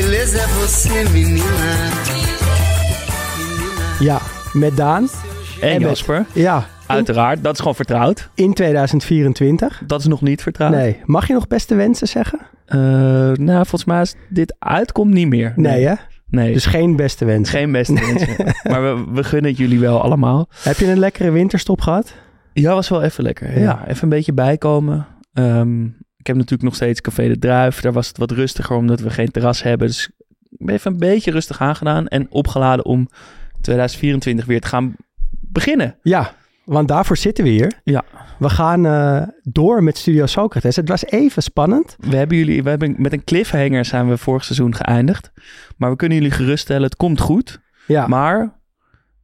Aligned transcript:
A 0.00 0.02
beleza 0.02 0.38
é 0.38 0.46
você, 0.46 1.12
menina. 1.12 1.90
Ja, 4.00 4.18
met 4.52 4.76
Daan. 4.76 5.08
En 5.60 5.80
Jasper, 5.80 6.26
Ja, 6.32 6.66
uiteraard, 6.86 7.42
dat 7.42 7.52
is 7.52 7.58
gewoon 7.58 7.74
vertrouwd. 7.74 8.28
in 8.34 8.54
2024. 8.54 9.82
Dat 9.86 10.00
is 10.00 10.06
nog 10.06 10.20
niet 10.22 10.42
vertrouwd. 10.42 10.72
Nee, 10.72 11.00
mag 11.04 11.26
je 11.26 11.32
nog 11.34 11.46
beste 11.46 11.74
wensen 11.74 12.08
zeggen? 12.08 12.38
Eh, 12.66 12.78
nou, 13.32 13.54
volgens 13.54 13.84
mij 13.84 14.00
is 14.00 14.14
dit 14.28 14.54
uitkomt 14.58 15.12
niet 15.12 15.28
meer. 15.28 15.52
Nee, 15.56 15.86
hè? 15.86 15.94
Nee, 16.28 16.52
Dus 16.52 16.66
geen 16.66 16.96
beste 16.96 17.24
wensen. 17.24 17.58
geen 17.58 17.72
beste 17.72 17.92
mensen. 17.92 18.28
maar 18.70 18.82
we, 18.82 19.04
we 19.12 19.24
gunnen 19.24 19.50
het 19.50 19.58
jullie 19.60 19.80
wel 19.80 20.02
allemaal. 20.02 20.48
Heb 20.62 20.76
je 20.76 20.86
een 20.90 20.98
lekkere 20.98 21.30
winterstop 21.30 21.80
gehad? 21.80 22.14
Ja, 22.52 22.74
was 22.74 22.88
wel 22.88 23.02
even 23.02 23.24
lekker. 23.24 23.52
Ja, 23.58 23.62
Ja. 23.62 23.84
even 23.88 24.02
een 24.02 24.08
beetje 24.08 24.32
bijkomen. 24.32 25.06
Ehm, 25.32 25.86
ik 26.20 26.26
heb 26.26 26.36
natuurlijk 26.36 26.62
nog 26.62 26.74
steeds 26.74 27.00
Café 27.00 27.28
de 27.28 27.38
Druif. 27.38 27.80
Daar 27.80 27.92
was 27.92 28.08
het 28.08 28.18
wat 28.18 28.30
rustiger 28.30 28.76
omdat 28.76 29.00
we 29.00 29.10
geen 29.10 29.30
terras 29.30 29.62
hebben. 29.62 29.86
Dus 29.86 30.10
ik 30.50 30.66
ben 30.66 30.74
even 30.74 30.92
een 30.92 30.98
beetje 30.98 31.30
rustig 31.30 31.60
aangedaan. 31.60 32.08
En 32.08 32.26
opgeladen 32.30 32.84
om 32.84 33.08
2024 33.60 34.44
weer 34.46 34.60
te 34.60 34.66
gaan 34.68 34.94
beginnen. 35.40 35.96
Ja, 36.02 36.32
want 36.64 36.88
daarvoor 36.88 37.16
zitten 37.16 37.44
we 37.44 37.50
hier. 37.50 37.80
Ja. 37.84 38.04
We 38.38 38.48
gaan 38.48 38.86
eh, 38.86 39.22
door 39.42 39.82
met 39.82 39.98
Studio 39.98 40.26
Socrates. 40.26 40.76
Het 40.76 40.88
was 40.88 41.04
even 41.04 41.42
spannend. 41.42 41.96
We 41.98 42.16
hebben 42.16 42.36
jullie, 42.36 42.62
we 42.62 42.68
hebben 42.68 42.94
met 42.98 43.12
een 43.12 43.24
cliffhanger 43.24 43.84
zijn 43.84 44.08
we 44.08 44.16
vorig 44.16 44.44
seizoen 44.44 44.74
geëindigd. 44.74 45.30
Maar 45.76 45.90
we 45.90 45.96
kunnen 45.96 46.18
jullie 46.18 46.32
geruststellen, 46.32 46.82
het 46.82 46.96
komt 46.96 47.20
goed. 47.20 47.60
Ja, 47.86 48.06
Maar 48.06 48.58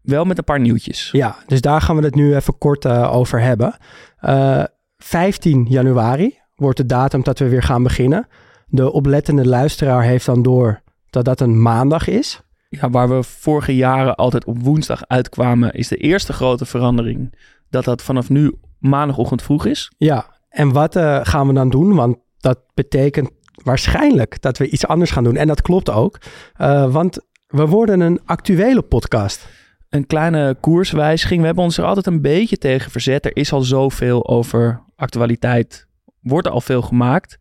wel 0.02 0.24
met 0.24 0.38
een 0.38 0.44
paar 0.44 0.60
nieuwtjes. 0.60 1.08
ja 1.12 1.36
dus 1.46 1.60
daar 1.60 1.80
gaan 1.80 1.96
we 1.96 2.02
het 2.02 2.14
nu 2.14 2.34
even 2.34 2.58
kort 2.58 2.84
eh, 2.84 3.14
over 3.14 3.40
hebben. 3.40 3.76
Eh, 4.18 4.64
15 4.98 5.66
januari 5.68 6.38
wordt 6.56 6.76
de 6.76 6.86
datum 6.86 7.22
dat 7.22 7.38
we 7.38 7.48
weer 7.48 7.62
gaan 7.62 7.82
beginnen. 7.82 8.28
De 8.66 8.92
oplettende 8.92 9.46
luisteraar 9.46 10.02
heeft 10.02 10.26
dan 10.26 10.42
door 10.42 10.82
dat 11.10 11.24
dat 11.24 11.40
een 11.40 11.62
maandag 11.62 12.08
is. 12.08 12.40
Ja, 12.68 12.90
waar 12.90 13.08
we 13.08 13.22
vorige 13.22 13.76
jaren 13.76 14.14
altijd 14.14 14.44
op 14.44 14.62
woensdag 14.62 15.06
uitkwamen, 15.06 15.72
is 15.72 15.88
de 15.88 15.96
eerste 15.96 16.32
grote 16.32 16.64
verandering 16.64 17.34
dat 17.70 17.84
dat 17.84 18.02
vanaf 18.02 18.28
nu 18.28 18.54
maandagochtend 18.78 19.42
vroeg 19.42 19.66
is. 19.66 19.92
Ja, 19.98 20.26
en 20.48 20.72
wat 20.72 20.96
eh, 20.96 21.20
gaan 21.22 21.46
we 21.46 21.52
dan 21.52 21.70
doen? 21.70 21.94
Want 21.94 22.16
dat 22.38 22.58
betekent 22.74 23.30
waarschijnlijk 23.62 24.42
dat 24.42 24.58
we 24.58 24.68
iets 24.68 24.86
anders 24.86 25.10
gaan 25.10 25.24
doen. 25.24 25.36
En 25.36 25.46
dat 25.46 25.62
klopt 25.62 25.90
ook. 25.90 26.18
Eh, 26.54 26.92
want 26.92 27.18
we 27.46 27.66
worden 27.66 28.00
een 28.00 28.20
actuele 28.24 28.82
podcast. 28.82 29.48
Een 29.88 30.06
kleine 30.06 30.56
koerswijziging. 30.60 31.40
We 31.40 31.46
hebben 31.46 31.64
ons 31.64 31.78
er 31.78 31.84
altijd 31.84 32.06
een 32.06 32.20
beetje 32.20 32.56
tegen 32.56 32.90
verzet. 32.90 33.24
Er 33.24 33.36
is 33.36 33.52
al 33.52 33.62
zoveel 33.62 34.28
over 34.28 34.82
actualiteit. 34.96 35.86
Wordt 36.26 36.48
al 36.48 36.60
veel 36.60 36.82
gemaakt. 36.82 37.38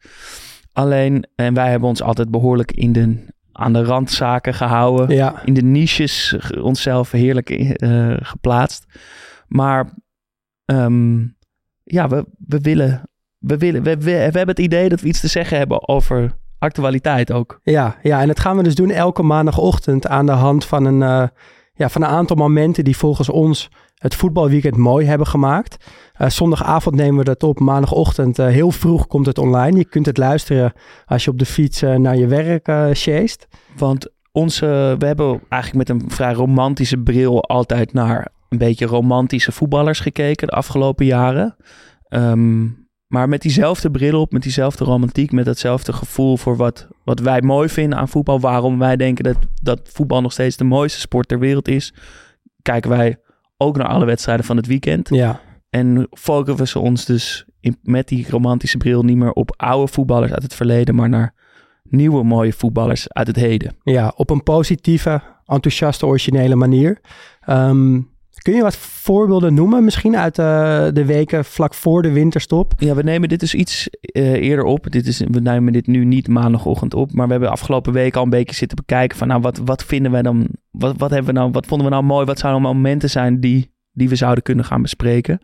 Alleen, 0.73 1.27
en 1.35 1.53
wij 1.53 1.69
hebben 1.69 1.89
ons 1.89 2.01
altijd 2.01 2.31
behoorlijk 2.31 2.71
in 2.71 2.91
de, 2.91 3.25
aan 3.51 3.73
de 3.73 3.83
randzaken 3.83 4.53
gehouden. 4.53 5.15
Ja, 5.15 5.41
in 5.45 5.53
de 5.53 5.63
niches 5.63 6.35
onszelf 6.61 7.11
heerlijk 7.11 7.49
eh, 7.49 8.13
geplaatst. 8.19 8.85
Maar 9.47 9.89
ehm, 10.65 11.19
ja, 11.83 12.07
we, 12.07 12.25
we 12.47 12.59
willen. 12.59 13.09
We, 13.37 13.57
willen 13.57 13.83
we, 13.83 13.97
we, 13.97 14.03
we 14.03 14.11
hebben 14.11 14.47
het 14.47 14.59
idee 14.59 14.89
dat 14.89 15.01
we 15.01 15.07
iets 15.07 15.19
te 15.19 15.27
zeggen 15.27 15.57
hebben 15.57 15.87
over 15.87 16.35
actualiteit 16.57 17.31
ook. 17.31 17.59
ja, 17.63 17.95
ja, 18.01 18.21
en 18.21 18.27
dat 18.27 18.39
gaan 18.39 18.57
we 18.57 18.63
dus 18.63 18.75
doen 18.75 18.89
elke 18.89 19.23
maandagochtend 19.23 20.07
aan 20.07 20.25
de 20.25 20.31
hand 20.31 20.65
van 20.65 20.85
een, 20.85 21.01
eh, 21.01 21.27
ja, 21.73 21.89
van 21.89 22.01
een 22.01 22.07
aantal 22.07 22.35
momenten 22.35 22.83
die 22.83 22.97
volgens 22.97 23.29
ons 23.29 23.69
het 23.95 24.15
voetbalweekend 24.15 24.77
mooi 24.77 25.05
hebben 25.05 25.27
gemaakt. 25.27 25.85
Eh, 26.13 26.29
zondagavond 26.29 26.95
nemen 26.95 27.17
we 27.17 27.23
dat 27.23 27.43
op. 27.43 27.59
Maandagochtend 27.59 28.39
eh, 28.39 28.47
heel 28.47 28.71
vroeg 28.71 29.07
komt 29.07 29.25
het 29.25 29.37
online. 29.37 29.77
Je 29.77 29.85
kunt 29.85 30.05
het 30.05 30.17
luisteren 30.17 30.73
als 31.05 31.23
je 31.23 31.31
op 31.31 31.39
de 31.39 31.45
fiets 31.45 31.81
eh, 31.81 31.95
naar 31.95 32.17
je 32.17 32.27
werk 32.27 32.95
sjeest. 32.95 33.47
Want 33.77 34.09
onze, 34.31 34.95
we 34.99 35.05
hebben 35.05 35.41
eigenlijk 35.49 35.87
met 35.87 36.01
een 36.01 36.09
vrij 36.11 36.33
romantische 36.33 36.97
bril 36.97 37.43
altijd 37.43 37.93
naar 37.93 38.27
een 38.49 38.57
beetje 38.57 38.85
romantische 38.85 39.51
voetballers 39.51 39.99
gekeken 39.99 40.47
de 40.47 40.53
afgelopen 40.53 41.05
jaren. 41.05 41.55
Ehm, 42.07 42.67
maar 43.07 43.29
met 43.29 43.41
diezelfde 43.41 43.91
bril 43.91 44.21
op, 44.21 44.31
met 44.31 44.43
diezelfde 44.43 44.83
romantiek, 44.83 45.31
met 45.31 45.45
datzelfde 45.45 45.93
gevoel 45.93 46.37
voor 46.37 46.57
wat, 46.57 46.87
wat 47.03 47.19
wij 47.19 47.41
mooi 47.41 47.69
vinden 47.69 47.99
aan 47.99 48.09
voetbal. 48.09 48.39
Waarom 48.39 48.79
wij 48.79 48.95
denken 48.95 49.23
dat, 49.23 49.37
dat 49.61 49.79
voetbal 49.83 50.21
nog 50.21 50.31
steeds 50.31 50.57
de 50.57 50.63
mooiste 50.63 50.99
sport 50.99 51.27
ter 51.27 51.39
wereld 51.39 51.67
is. 51.67 51.93
Kijken 52.61 52.89
wij 52.89 53.17
ook 53.57 53.77
naar 53.77 53.87
alle 53.87 54.05
wedstrijden 54.05 54.45
van 54.45 54.57
het 54.57 54.67
weekend. 54.67 55.09
Ja, 55.09 55.41
En 55.69 56.07
focussen 56.11 56.81
we 56.81 56.87
ons 56.87 57.05
dus 57.05 57.45
in, 57.59 57.77
met 57.81 58.07
die 58.07 58.29
romantische 58.29 58.77
bril 58.77 59.03
niet 59.03 59.17
meer 59.17 59.31
op 59.31 59.53
oude 59.57 59.91
voetballers 59.91 60.31
uit 60.31 60.43
het 60.43 60.53
verleden, 60.53 60.95
maar 60.95 61.09
naar 61.09 61.33
nieuwe 61.83 62.23
mooie 62.23 62.53
voetballers 62.53 63.13
uit 63.13 63.27
het 63.27 63.35
heden. 63.35 63.75
Ja, 63.83 64.13
op 64.15 64.29
een 64.29 64.43
positieve, 64.43 65.21
enthousiaste, 65.45 66.05
originele 66.05 66.55
manier. 66.55 66.99
Ehm, 67.41 67.99
kun 68.41 68.55
je 68.55 68.61
wat 68.61 68.77
voorbeelden 68.77 69.53
noemen, 69.53 69.83
misschien 69.83 70.17
uit 70.17 70.39
eh, 70.39 70.87
de 70.93 71.05
weken 71.05 71.45
vlak 71.45 71.73
voor 71.73 72.01
de 72.01 72.11
winterstop? 72.11 72.73
Ja, 72.77 72.95
we 72.95 73.03
nemen 73.03 73.29
dit 73.29 73.39
dus 73.39 73.53
iets 73.53 73.89
eh, 73.89 74.33
eerder 74.33 74.65
op. 74.65 74.91
Dit 74.91 75.07
is, 75.07 75.19
we 75.19 75.39
nemen 75.39 75.73
dit 75.73 75.87
nu 75.87 76.05
niet 76.05 76.27
maandagochtend 76.27 76.93
op. 76.93 77.13
Maar 77.13 77.25
we 77.25 77.31
hebben 77.31 77.51
afgelopen 77.51 77.93
week 77.93 78.15
al 78.15 78.23
een 78.23 78.29
beetje 78.29 78.55
zitten 78.55 78.77
bekijken 78.77 79.17
van 79.17 79.27
nou, 79.27 79.41
wat, 79.41 79.61
wat 79.65 79.83
vinden 79.83 80.11
wij 80.11 80.21
dan? 80.21 80.47
Wat, 80.77 80.93
wat, 80.97 81.09
hebben 81.09 81.33
we 81.33 81.39
nou, 81.39 81.51
wat 81.51 81.65
vonden 81.65 81.87
we 81.87 81.93
nou 81.93 82.05
mooi? 82.05 82.25
Wat 82.25 82.39
zouden 82.39 82.61
nou 82.61 82.75
momenten 82.75 83.09
zijn 83.09 83.39
die, 83.39 83.73
die 83.91 84.09
we 84.09 84.15
zouden 84.15 84.43
kunnen 84.43 84.65
gaan 84.65 84.81
bespreken? 84.81 85.39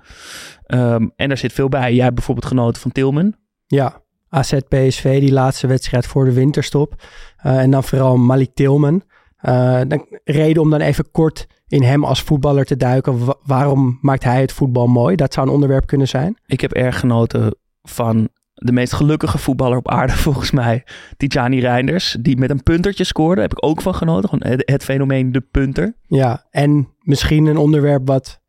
Ehm, 0.65 1.07
en 1.15 1.27
daar 1.27 1.37
zit 1.37 1.53
veel 1.53 1.69
bij. 1.69 1.93
Jij 1.93 2.03
hebt 2.03 2.15
bijvoorbeeld 2.15 2.47
genoten 2.47 2.81
van 2.81 2.91
Tilman. 2.91 3.35
Ja, 3.67 4.01
AZ 4.29 4.53
PSV, 4.67 5.19
die 5.19 5.31
laatste 5.31 5.67
wedstrijd 5.67 6.05
voor 6.07 6.25
de 6.25 6.33
winterstop. 6.33 6.95
Eh, 7.37 7.59
en 7.59 7.71
dan 7.71 7.83
vooral 7.83 8.17
Malik 8.17 8.53
Tilman. 8.53 9.03
Eh, 9.37 9.81
dan, 9.87 10.05
reden 10.23 10.61
om 10.61 10.69
dan 10.69 10.81
even 10.81 11.11
kort 11.11 11.47
in 11.67 11.83
hem 11.83 12.03
als 12.03 12.21
voetballer 12.21 12.65
te 12.65 12.77
duiken. 12.77 13.25
Wa- 13.25 13.35
waarom 13.43 13.97
maakt 14.01 14.23
hij 14.23 14.41
het 14.41 14.51
voetbal 14.51 14.87
mooi? 14.87 15.15
Dat 15.15 15.33
zou 15.33 15.47
een 15.47 15.53
onderwerp 15.53 15.85
kunnen 15.85 16.07
zijn. 16.07 16.37
Ik 16.45 16.61
heb 16.61 16.71
erg 16.71 16.99
genoten 16.99 17.55
van 17.83 18.29
de 18.63 18.71
meest 18.71 18.93
gelukkige 18.93 19.37
voetballer 19.37 19.77
op 19.77 19.89
aarde 19.89 20.13
volgens 20.27 20.51
mij. 20.51 20.83
Tijani 21.17 21.59
Reinders, 21.59 22.17
die 22.19 22.37
met 22.37 22.49
een 22.49 22.63
puntertje 22.63 23.03
scoorde. 23.03 23.35
Daar 23.35 23.49
heb 23.49 23.57
ik 23.57 23.65
ook 23.65 23.81
van 23.81 23.95
genoten. 23.95 24.29
Gewoon 24.29 24.51
het, 24.51 24.69
het 24.69 24.83
fenomeen 24.83 25.31
de 25.31 25.41
punter. 25.41 25.95
Ja, 26.07 26.45
en 26.49 26.87
misschien 26.99 27.45
een 27.45 27.57
onderwerp 27.57 28.07
wat 28.07 28.41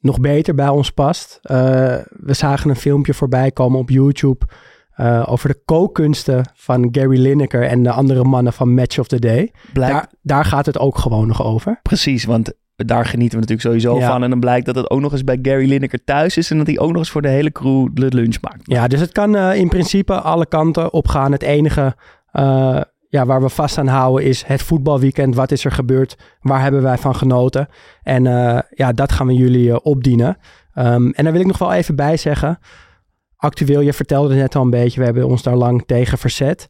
nog 0.00 0.20
beter 0.20 0.54
bij 0.54 0.68
ons 0.68 0.90
past. 0.90 1.38
Eh, 1.42 1.56
we 2.08 2.34
zagen 2.34 2.70
een 2.70 2.76
filmpje 2.76 3.14
voorbij 3.14 3.50
komen 3.50 3.78
op 3.78 3.90
YouTube 3.90 4.46
eh, 4.94 5.24
over 5.28 5.48
de 5.48 5.62
kookkunsten 5.64 6.50
van 6.54 6.88
Gary 6.92 7.20
Lineker 7.20 7.62
en 7.62 7.82
de 7.82 7.90
andere 7.90 8.24
mannen 8.24 8.52
van 8.52 8.74
Match 8.74 8.98
of 8.98 9.06
the 9.06 9.18
Day. 9.18 9.52
Blijkt 9.72 9.94
Daar, 9.94 10.08
daar 10.22 10.44
gaat 10.44 10.66
het 10.66 10.78
ook 10.78 10.98
gewoon 10.98 11.26
nog 11.26 11.44
over. 11.44 11.80
Precies, 11.82 12.24
want 12.24 12.52
daar 12.86 13.04
genieten 13.04 13.40
we 13.40 13.46
natuurlijk 13.46 13.82
sowieso 13.82 13.98
Ja. 13.98 14.10
van. 14.10 14.22
En 14.22 14.30
dan 14.30 14.40
blijkt 14.40 14.66
dat 14.66 14.74
het 14.74 14.90
ook 14.90 15.00
nog 15.00 15.12
eens 15.12 15.24
bij 15.24 15.38
Gary 15.42 15.68
Lineker 15.68 16.04
thuis 16.04 16.36
is. 16.36 16.50
En 16.50 16.58
dat 16.58 16.66
hij 16.66 16.78
ook 16.78 16.88
nog 16.88 16.98
eens 16.98 17.10
voor 17.10 17.22
de 17.22 17.28
hele 17.28 17.52
crew 17.52 17.88
de 17.92 18.14
lunch 18.14 18.36
maakt. 18.40 18.60
Ja, 18.62 18.88
dus 18.88 19.00
het 19.00 19.12
kan 19.12 19.36
eh, 19.36 19.54
in 19.54 19.68
principe 19.68 20.20
alle 20.20 20.46
kanten 20.46 20.92
op 20.92 21.08
gaan. 21.08 21.32
Het 21.32 21.42
enige 21.42 21.96
eh, 22.32 22.80
ja, 23.08 23.26
waar 23.26 23.42
we 23.42 23.48
vast 23.48 23.78
aan 23.78 23.86
houden 23.86 24.24
is 24.24 24.42
het 24.42 24.62
voetbalweekend. 24.62 25.34
Wat 25.34 25.50
is 25.50 25.64
er 25.64 25.72
gebeurd? 25.72 26.16
Waar 26.40 26.62
hebben 26.62 26.82
wij 26.82 26.98
van 26.98 27.14
genoten? 27.16 27.68
En 28.02 28.26
eh, 28.26 28.58
ja, 28.70 28.92
dat 28.92 29.12
gaan 29.12 29.26
we 29.26 29.34
jullie 29.34 29.82
opdienen. 29.82 30.36
Ehm, 30.74 31.10
en 31.10 31.24
daar 31.24 31.32
wil 31.32 31.40
ik 31.40 31.46
nog 31.46 31.58
wel 31.58 31.72
even 31.72 31.96
bij 31.96 32.16
zeggen. 32.16 32.58
Actueel, 33.36 33.80
je 33.80 33.92
vertelde 33.92 34.28
het 34.28 34.38
net 34.38 34.56
al 34.56 34.62
een 34.62 34.70
beetje, 34.70 34.98
we 34.98 35.04
hebben 35.04 35.26
ons 35.26 35.42
daar 35.42 35.56
lang 35.56 35.82
tegen 35.86 36.18
verzet. 36.18 36.68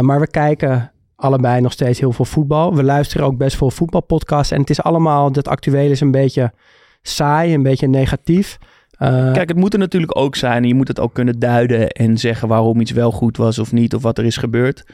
Maar 0.00 0.20
we 0.20 0.30
kijken 0.30 0.91
allebei 1.22 1.60
nog 1.60 1.72
steeds 1.72 2.00
heel 2.00 2.12
veel 2.12 2.24
voetbal. 2.24 2.74
We 2.74 2.82
luisteren 2.82 3.26
ook 3.26 3.36
best 3.36 3.56
veel 3.56 3.70
voetbalpodcasts. 3.70 4.52
En 4.52 4.60
het 4.60 4.70
is 4.70 4.82
allemaal, 4.82 5.32
dat 5.32 5.48
actuele 5.48 5.90
is 5.90 6.00
een 6.00 6.10
beetje 6.10 6.52
saai, 7.02 7.54
een 7.54 7.62
beetje 7.62 7.88
negatief. 7.88 8.58
Uh, 8.98 9.32
Kijk, 9.32 9.48
het 9.48 9.56
moet 9.56 9.72
er 9.72 9.78
natuurlijk 9.78 10.16
ook 10.16 10.36
zijn. 10.36 10.64
Je 10.64 10.74
moet 10.74 10.88
het 10.88 11.00
ook 11.00 11.14
kunnen 11.14 11.38
duiden 11.38 11.88
en 11.88 12.18
zeggen 12.18 12.48
waarom 12.48 12.80
iets 12.80 12.90
wel 12.90 13.10
goed 13.10 13.36
was 13.36 13.58
of 13.58 13.72
niet, 13.72 13.94
of 13.94 14.02
wat 14.02 14.18
er 14.18 14.24
is 14.24 14.36
gebeurd. 14.36 14.84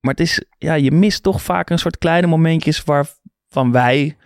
Maar 0.00 0.14
het 0.14 0.20
is, 0.20 0.44
ja, 0.58 0.74
je 0.74 0.90
mist 0.90 1.22
toch 1.22 1.42
vaak 1.42 1.70
een 1.70 1.78
soort 1.78 1.98
kleine 1.98 2.26
momentjes 2.26 2.84
waarvan 2.84 3.72
wij, 3.72 4.16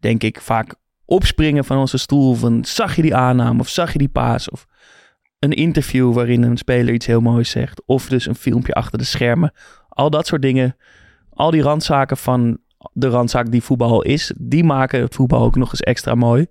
denk 0.00 0.22
ik, 0.22 0.40
vaak 0.40 0.74
opspringen 1.04 1.64
van 1.64 1.76
onze 1.76 1.98
stoel. 1.98 2.34
Van 2.34 2.64
zag 2.64 2.96
je 2.96 3.02
die 3.02 3.14
aanname 3.14 3.60
of 3.60 3.68
zag 3.68 3.92
je 3.92 3.98
die 3.98 4.08
paas? 4.08 4.50
Of 4.50 4.66
een 5.38 5.52
interview 5.52 6.14
waarin 6.14 6.42
een 6.42 6.56
speler 6.56 6.94
iets 6.94 7.06
heel 7.06 7.20
moois 7.20 7.50
zegt. 7.50 7.82
Of 7.86 8.08
dus 8.08 8.26
een 8.26 8.34
filmpje 8.34 8.72
achter 8.72 8.98
de 8.98 9.04
schermen. 9.04 9.52
Al 9.92 10.10
dat 10.10 10.26
soort 10.26 10.42
dingen. 10.42 10.76
Al 11.30 11.50
die 11.50 11.62
randzaken 11.62 12.16
van 12.16 12.58
de 12.92 13.08
randzaak 13.08 13.50
die 13.50 13.62
voetbal 13.62 14.02
is. 14.02 14.32
Die 14.36 14.64
maken 14.64 15.00
het 15.00 15.14
voetbal 15.14 15.42
ook 15.42 15.56
nog 15.56 15.70
eens 15.70 15.80
extra 15.80 16.14
mooi. 16.14 16.46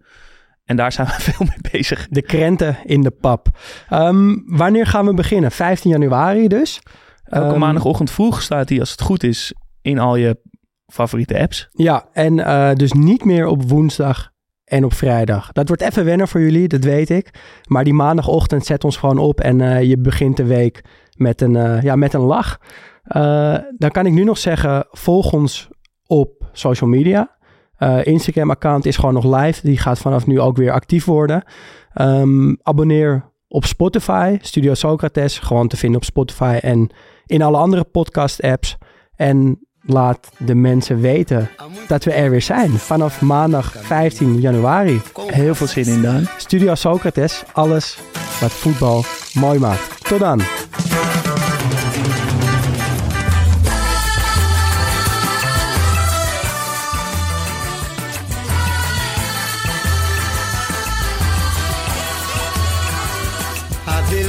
En 0.65 0.75
daar 0.75 0.91
zijn 0.91 1.07
we 1.07 1.13
veel 1.31 1.45
mee 1.45 1.71
bezig. 1.71 2.07
De 2.09 2.21
krenten 2.21 2.77
in 2.83 3.01
de 3.01 3.11
pap. 3.11 3.47
Um, 3.93 4.43
wanneer 4.45 4.85
gaan 4.85 5.05
we 5.05 5.13
beginnen? 5.13 5.51
15 5.51 5.91
januari 5.91 6.47
dus. 6.47 6.81
Elke 7.23 7.53
um, 7.53 7.59
maandagochtend 7.59 8.11
vroeg 8.11 8.41
staat 8.41 8.69
hij, 8.69 8.79
als 8.79 8.91
het 8.91 9.01
goed 9.01 9.23
is, 9.23 9.53
in 9.81 9.99
al 9.99 10.15
je 10.15 10.39
favoriete 10.87 11.39
apps. 11.39 11.69
Ja, 11.71 12.05
en 12.13 12.37
uh, 12.37 12.73
dus 12.73 12.91
niet 12.91 13.25
meer 13.25 13.47
op 13.47 13.69
woensdag 13.69 14.31
en 14.63 14.83
op 14.83 14.93
vrijdag. 14.93 15.51
Dat 15.51 15.67
wordt 15.67 15.83
even 15.83 16.05
wennen 16.05 16.27
voor 16.27 16.41
jullie, 16.41 16.67
dat 16.67 16.83
weet 16.83 17.09
ik. 17.09 17.29
Maar 17.67 17.83
die 17.83 17.93
maandagochtend 17.93 18.65
zet 18.65 18.83
ons 18.83 18.97
gewoon 18.97 19.17
op 19.17 19.39
en 19.39 19.59
uh, 19.59 19.83
je 19.83 19.97
begint 19.97 20.37
de 20.37 20.45
week 20.45 20.83
met 21.17 21.41
een, 21.41 21.53
uh, 21.53 21.81
ja, 21.81 21.95
met 21.95 22.13
een 22.13 22.21
lach. 22.21 22.59
Uh, 23.07 23.57
dan 23.77 23.91
kan 23.91 24.05
ik 24.05 24.13
nu 24.13 24.23
nog 24.23 24.37
zeggen, 24.37 24.87
volg 24.91 25.31
ons 25.31 25.69
op 26.05 26.49
social 26.51 26.89
media. 26.89 27.39
Instagram-account 28.03 28.85
is 28.85 28.97
gewoon 28.97 29.13
nog 29.13 29.41
live. 29.41 29.61
Die 29.63 29.77
gaat 29.77 29.99
vanaf 29.99 30.27
nu 30.27 30.39
ook 30.39 30.57
weer 30.57 30.71
actief 30.71 31.05
worden. 31.05 31.43
Um, 31.95 32.57
abonneer 32.61 33.31
op 33.47 33.65
Spotify, 33.65 34.37
Studio 34.41 34.73
Socrates. 34.73 35.39
Gewoon 35.39 35.67
te 35.67 35.77
vinden 35.77 35.99
op 35.99 36.05
Spotify 36.05 36.59
en 36.61 36.89
in 37.25 37.41
alle 37.41 37.57
andere 37.57 37.83
podcast-apps. 37.83 38.77
En 39.15 39.59
laat 39.81 40.29
de 40.37 40.55
mensen 40.55 40.99
weten 40.99 41.49
dat 41.87 42.03
we 42.03 42.11
er 42.11 42.29
weer 42.29 42.41
zijn. 42.41 42.69
Vanaf 42.69 43.21
maandag 43.21 43.73
15 43.77 44.39
januari. 44.39 45.01
Heel 45.25 45.55
veel 45.55 45.67
zin 45.67 45.85
in 45.85 46.01
dan. 46.01 46.25
Studio 46.37 46.75
Socrates, 46.75 47.43
alles 47.53 47.99
wat 48.39 48.51
voetbal 48.51 49.03
mooi 49.33 49.59
maakt. 49.59 50.07
Tot 50.07 50.19
dan. 50.19 50.41